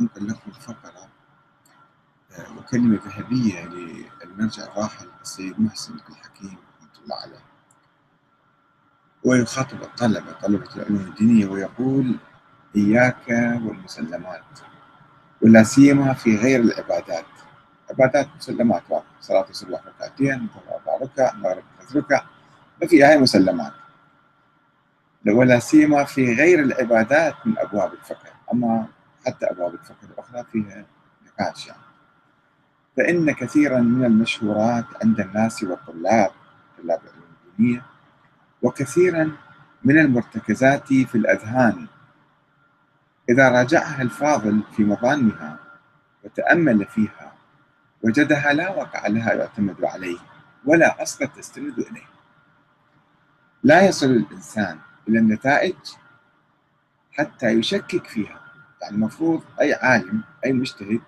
[0.00, 1.08] أنقل لكم فقرة
[2.38, 7.44] آه، وكلمة ذهبية للمرجع الراحل السيد محسن الحكيم رحمة الله عليه.
[9.24, 12.16] ويخاطب الطلبة طلبة العلوم الدينية ويقول
[12.76, 13.28] إياك
[13.64, 14.44] والمسلمات.
[15.42, 17.24] ولا سيما في غير العبادات.
[17.90, 18.82] عبادات مسلمات
[19.20, 22.24] صلاة الصبح ركعتين أربع ركع المغرب ثلاث ركع
[22.82, 23.72] ما في هاي مسلمات.
[25.26, 28.30] ولا سيما في غير العبادات من أبواب الفقه.
[28.52, 28.86] أما
[29.26, 30.84] حتى أبواب الفقه الأخرى فيها
[31.26, 31.80] نقاش يعني.
[32.96, 36.30] فإن كثيرا من المشهورات عند الناس والطلاب
[36.82, 37.82] طلاب العلوم الدينية
[38.62, 39.32] وكثيرا
[39.84, 41.86] من المرتكزات في الأذهان.
[43.28, 45.58] إذا راجعها الفاضل في مظانها
[46.24, 47.32] وتأمل فيها
[48.02, 50.18] وجدها لا وقع لها يعتمد عليه
[50.64, 52.06] ولا أصل تستند إليه.
[53.62, 55.76] لا يصل الإنسان إلى النتائج
[57.12, 58.43] حتى يشكك فيها.
[58.84, 61.00] يعني المفروض أي عالم أي مجتهد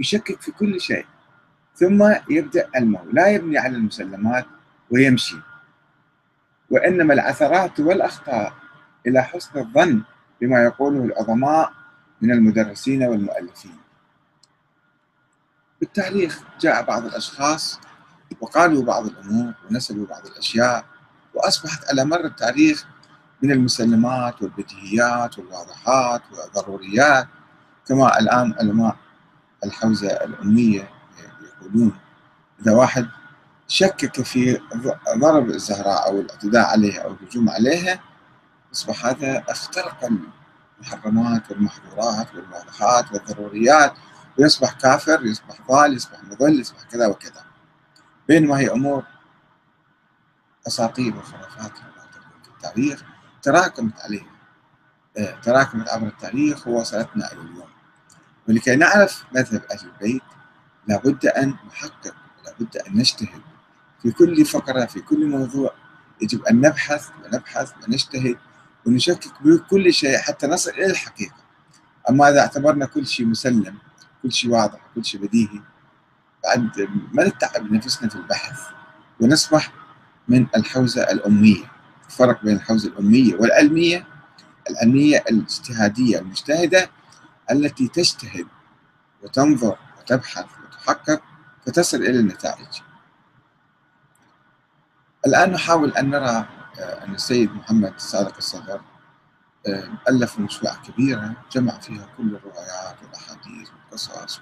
[0.00, 1.06] يشكك في كل شيء.
[1.76, 4.46] ثم يبدأ المو لا يبني على المسلمات
[4.90, 5.36] ويمشي.
[6.70, 8.52] وإنما العثرات والأخطاء
[9.06, 10.02] إلى حسن الظن
[10.40, 11.72] بما يقوله العظماء
[12.22, 13.78] من المدرسين والمؤلفين.
[15.80, 17.80] بالتاريخ جاء بعض الأشخاص
[18.40, 20.84] وقالوا بعض الأمور ونسبوا بعض الأشياء
[21.34, 22.86] وأصبحت على مر التاريخ
[23.42, 27.28] من المسلمات والبديهيات والواضحات والضروريات
[27.86, 28.96] كما الآن علماء
[29.64, 30.90] الحوزة الأمية
[31.42, 31.98] يقولون.
[32.60, 33.08] إذا واحد
[33.68, 34.60] شكك في
[35.18, 38.00] ضرب الزهراء أو الاعتداء عليها أو الهجوم عليها
[38.72, 40.10] أصبح هذا اخترق
[40.80, 43.94] المحرمات والمحظورات والواضحات والضروريات.
[44.38, 47.44] ويصبح كافر يصبح ضال يصبح مضل يصبح كذا وكذا.
[48.28, 49.04] بينما هي أمور
[50.66, 53.13] أساطير وخرافات في التاريخ.
[53.44, 54.26] تراكمت عليه
[55.18, 57.68] آه، تراكمت عبر التاريخ ووصلتنا إلى اليوم.
[58.48, 60.22] ولكي نعرف مذهب أهل البيت
[60.88, 62.14] لابد أن نحقق
[62.44, 63.40] لابد أن نجتهد.
[64.02, 65.74] في كل فقرة في كل موضوع
[66.22, 68.38] يجب أن نبحث ونبحث ونجتهد
[68.86, 71.36] ونشكك بكل شيء حتى نصل إلى الحقيقة.
[72.10, 73.78] أما إذا اعتبرنا كل شيء مسلم
[74.22, 75.60] كل شيء واضح كل شيء بديهي
[76.44, 78.60] بعد ما نتعب نفسنا في البحث
[79.20, 79.72] ونصبح
[80.28, 81.73] من الحوزة الأمية.
[82.06, 84.06] الفرق بين الحوزة الأمية والعلمية
[84.70, 86.90] العلمية الاجتهادية المجتهدة
[87.50, 88.46] التي تجتهد
[89.22, 91.22] وتنظر وتبحث وتحقق
[91.66, 92.80] فتصل إلى النتائج.
[95.26, 96.48] الآن نحاول أن نرى
[96.78, 98.80] آه، أن السيد محمد صادق الصدر
[99.66, 104.40] آه، ألف موسوعة كبيرة جمع فيها كل الروايات والأحاديث والقصص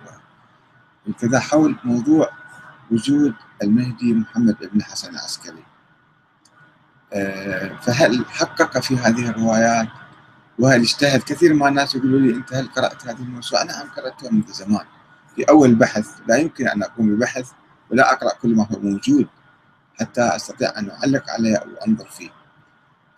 [1.09, 2.31] وكذا حول موضوع
[2.91, 5.65] وجود المهدي محمد بن حسن العسكري.
[7.83, 9.89] فهل حقق في هذه الروايات
[10.59, 14.53] وهل اجتهد كثير من الناس يقولوا لي أنت هل قرأت هذه الموسوعة؟ نعم قرأتها منذ
[14.53, 14.87] زمان
[15.37, 17.51] في أول بحث لا يمكن أن أقوم ببحث
[17.91, 19.27] ولا أقرأ كل ما هو موجود
[20.01, 22.31] حتى أستطيع أن أعلق عليه أو أنظر فيه.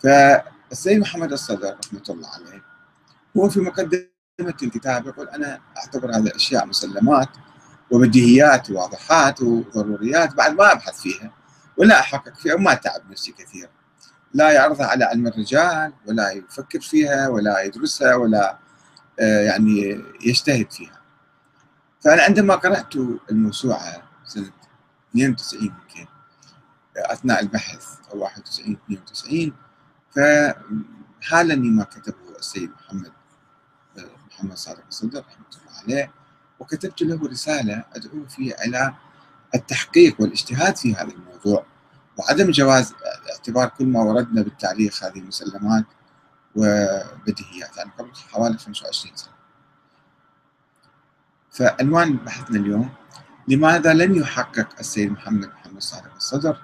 [0.02, 2.62] فالسيد محمد الصدر رحمة الله عليه
[3.36, 4.08] هو في مقدمة
[4.62, 7.28] الكتاب يقول أنا أعتبر هذه الاشياء مسلمات
[7.90, 11.30] وبديهيات وواضحات وضروريات بعد ما أبحث فيها
[11.76, 13.70] ولا أحقق فيها وما تعب نفسي كثيرا.
[14.34, 18.58] لا يعرضها على علم الرجال ولا يفكر فيها ولا يدرسها ولا
[19.20, 21.00] آه، يعني يجتهد فيها.
[22.00, 22.96] فأنا عندما قرأت
[23.30, 24.50] الموسوعة سنة
[25.10, 26.06] 92 يمكن
[26.96, 29.52] أثناء البحث أو 91 92
[30.10, 33.12] فحالني ما كتبه السيد محمد
[34.30, 36.12] محمد صادق الصدر رحمة الله عليه
[36.60, 38.94] وكتبت له رسالة أدعو فيها إلى
[39.54, 41.66] التحقيق والإجتهاد في هذا الموضوع.
[42.18, 42.94] وعدم جواز
[43.30, 45.84] اعتبار كل ما وردنا بالتاريخ هذه مسلمات
[46.56, 49.34] وبديهيات يعني قبل حوالي 25 سنة.
[51.50, 52.90] فعنوان بحثنا اليوم
[53.48, 56.56] لماذا لم يحقق السيد محمد محمد صادق الصدر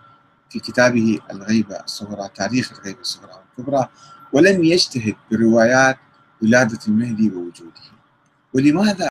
[0.51, 3.89] في كتابه الغيبة الصغرى تاريخ الغيبة الصغرى والكبرى
[4.33, 5.99] ولم يجتهد بروايات
[6.43, 7.81] ولادة المهدي ووجوده؟
[8.55, 8.99] ولماذا